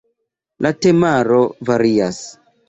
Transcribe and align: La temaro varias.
La 0.65 0.71
temaro 0.85 1.39
varias. 1.71 2.25